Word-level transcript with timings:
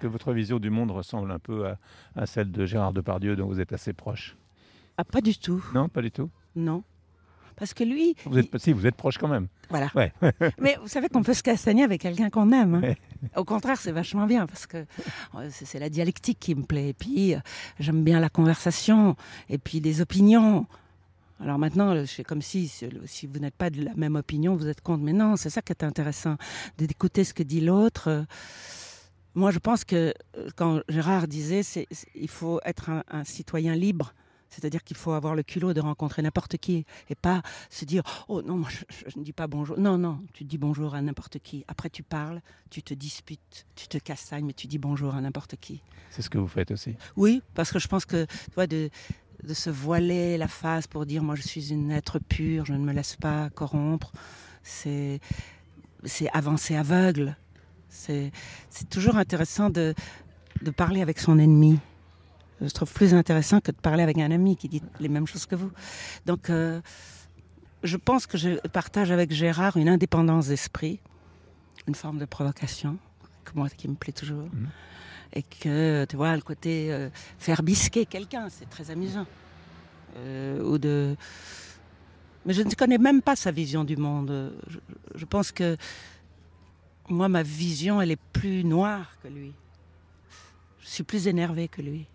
que 0.00 0.08
votre 0.08 0.32
vision 0.32 0.58
du 0.58 0.70
monde 0.70 0.90
ressemble 0.90 1.30
un 1.30 1.38
peu 1.38 1.66
à, 1.68 1.78
à 2.16 2.26
celle 2.26 2.50
de 2.50 2.66
Gérard 2.66 2.92
Depardieu, 2.92 3.36
dont 3.36 3.46
vous 3.46 3.60
êtes 3.60 3.72
assez 3.72 3.92
proche 3.92 4.36
Ah, 4.98 5.04
pas 5.04 5.20
du 5.20 5.36
tout. 5.38 5.64
Non, 5.74 5.88
pas 5.88 6.02
du 6.02 6.10
tout. 6.10 6.28
Non. 6.56 6.82
Parce 7.56 7.74
que 7.74 7.84
lui. 7.84 8.16
Vous 8.24 8.38
êtes, 8.38 8.56
Si, 8.58 8.72
vous 8.72 8.86
êtes 8.86 8.94
proche 8.96 9.18
quand 9.18 9.28
même. 9.28 9.46
Voilà. 9.68 9.90
Ouais. 9.94 10.12
Mais 10.58 10.78
vous 10.80 10.88
savez 10.88 11.08
qu'on 11.10 11.22
peut 11.22 11.34
se 11.34 11.42
castagner 11.42 11.84
avec 11.84 12.00
quelqu'un 12.00 12.30
qu'on 12.30 12.50
aime. 12.52 12.76
hein. 12.76 12.80
Ouais. 12.80 12.96
Au 13.36 13.44
contraire, 13.44 13.76
c'est 13.76 13.92
vachement 13.92 14.26
bien 14.26 14.46
parce 14.46 14.66
que 14.66 14.78
euh, 15.34 15.48
c'est 15.50 15.78
la 15.78 15.90
dialectique 15.90 16.38
qui 16.40 16.54
me 16.54 16.62
plaît. 16.62 16.88
Et 16.88 16.94
puis, 16.94 17.34
euh, 17.34 17.38
j'aime 17.78 18.02
bien 18.02 18.18
la 18.18 18.30
conversation 18.30 19.14
et 19.50 19.58
puis 19.58 19.82
des 19.82 20.00
opinions. 20.00 20.66
Alors 21.38 21.58
maintenant, 21.58 21.94
euh, 21.94 22.06
c'est 22.06 22.24
comme 22.24 22.40
si, 22.40 22.66
si 22.68 23.26
vous 23.26 23.38
n'êtes 23.38 23.54
pas 23.54 23.68
de 23.68 23.82
la 23.84 23.94
même 23.94 24.16
opinion, 24.16 24.56
vous 24.56 24.66
êtes 24.68 24.80
contre. 24.80 25.02
Mais 25.04 25.12
non, 25.12 25.36
c'est 25.36 25.50
ça 25.50 25.60
qui 25.60 25.72
est 25.72 25.84
intéressant, 25.84 26.36
d'écouter 26.78 27.24
ce 27.24 27.34
que 27.34 27.42
dit 27.42 27.60
l'autre. 27.60 28.24
Moi, 29.34 29.50
je 29.50 29.58
pense 29.58 29.84
que 29.84 30.12
euh, 30.36 30.48
quand 30.56 30.80
Gérard 30.88 31.28
disait, 31.28 31.62
il 32.14 32.28
faut 32.28 32.60
être 32.64 32.90
un, 32.90 33.04
un 33.08 33.24
citoyen 33.24 33.74
libre. 33.74 34.12
C'est-à-dire 34.48 34.82
qu'il 34.82 34.96
faut 34.96 35.12
avoir 35.12 35.36
le 35.36 35.44
culot 35.44 35.72
de 35.72 35.80
rencontrer 35.80 36.22
n'importe 36.22 36.56
qui 36.56 36.84
et 37.08 37.14
pas 37.14 37.40
se 37.70 37.84
dire 37.84 38.02
Oh 38.26 38.42
non, 38.42 38.56
moi 38.56 38.68
je, 38.68 38.78
je 39.08 39.16
ne 39.16 39.22
dis 39.22 39.32
pas 39.32 39.46
bonjour. 39.46 39.78
Non, 39.78 39.96
non, 39.96 40.20
tu 40.32 40.42
dis 40.42 40.58
bonjour 40.58 40.96
à 40.96 41.00
n'importe 41.02 41.38
qui. 41.38 41.64
Après, 41.68 41.88
tu 41.88 42.02
parles, 42.02 42.40
tu 42.68 42.82
te 42.82 42.92
disputes, 42.92 43.64
tu 43.76 43.86
te 43.86 43.96
castagnes, 43.98 44.44
mais 44.46 44.52
tu 44.52 44.66
dis 44.66 44.78
bonjour 44.78 45.14
à 45.14 45.20
n'importe 45.20 45.54
qui. 45.60 45.80
C'est 46.10 46.22
ce 46.22 46.28
que 46.30 46.38
vous 46.38 46.48
faites 46.48 46.72
aussi. 46.72 46.96
Oui, 47.16 47.42
parce 47.54 47.70
que 47.70 47.78
je 47.78 47.86
pense 47.86 48.04
que 48.04 48.24
tu 48.24 48.50
vois, 48.56 48.66
de, 48.66 48.90
de 49.44 49.54
se 49.54 49.70
voiler 49.70 50.36
la 50.36 50.48
face 50.48 50.88
pour 50.88 51.06
dire 51.06 51.22
Moi 51.22 51.36
je 51.36 51.42
suis 51.42 51.70
une 51.72 51.92
être 51.92 52.18
pure, 52.18 52.66
je 52.66 52.72
ne 52.72 52.84
me 52.84 52.92
laisse 52.92 53.14
pas 53.14 53.50
corrompre, 53.50 54.10
c'est, 54.64 55.20
c'est 56.04 56.28
avancer 56.30 56.74
aveugle. 56.74 57.36
C'est, 57.90 58.32
toujours 58.88 59.16
intéressant 59.16 59.68
de, 59.68 59.94
de 60.62 60.70
parler 60.70 61.02
avec 61.02 61.18
son 61.18 61.38
ennemi. 61.38 61.78
Je 62.60 62.68
trouve 62.68 62.92
plus 62.92 63.14
intéressant 63.14 63.60
que 63.60 63.72
de 63.72 63.76
parler 63.76 64.02
avec 64.02 64.18
un 64.18 64.30
ami 64.30 64.56
qui 64.56 64.68
dit 64.68 64.82
les 65.00 65.08
mêmes 65.08 65.26
choses 65.26 65.46
que 65.46 65.56
vous. 65.56 65.70
Donc, 66.26 66.50
euh, 66.50 66.80
je 67.82 67.96
pense 67.96 68.26
que 68.26 68.36
je 68.36 68.56
partage 68.68 69.10
avec 69.10 69.32
Gérard 69.32 69.76
une 69.76 69.88
indépendance 69.88 70.48
d'esprit, 70.48 71.00
une 71.86 71.94
forme 71.94 72.18
de 72.18 72.26
provocation, 72.26 72.98
que 73.44 73.52
moi, 73.54 73.68
qui 73.70 73.88
me 73.88 73.94
plaît 73.94 74.12
toujours. 74.12 74.48
Mhm. 74.52 74.68
Et 75.32 75.42
que, 75.42 76.04
tu 76.06 76.16
vois, 76.16 76.34
le 76.36 76.42
côté 76.42 76.92
euh, 76.92 77.08
faire 77.38 77.62
bisquer 77.62 78.04
quelqu'un, 78.04 78.48
c'est 78.50 78.68
très 78.68 78.90
amusant. 78.90 79.26
Euh, 80.16 80.62
ou 80.62 80.78
de... 80.78 81.16
Mais 82.44 82.52
je 82.52 82.62
ne 82.62 82.70
connais 82.70 82.98
même 82.98 83.22
pas 83.22 83.36
sa 83.36 83.50
vision 83.50 83.84
du 83.84 83.96
monde. 83.96 84.52
Je, 84.66 84.78
je 85.14 85.24
pense 85.24 85.52
que 85.52 85.76
moi, 87.10 87.28
ma 87.28 87.42
vision, 87.42 88.00
elle 88.00 88.12
est 88.12 88.20
plus 88.32 88.64
noire 88.64 89.16
que 89.22 89.28
lui. 89.28 89.52
Je 90.80 90.88
suis 90.88 91.02
plus 91.02 91.26
énervée 91.28 91.68
que 91.68 91.82
lui. 91.82 92.06